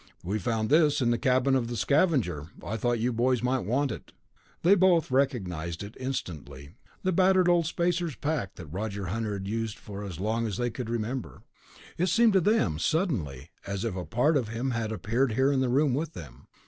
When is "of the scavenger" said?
1.55-2.47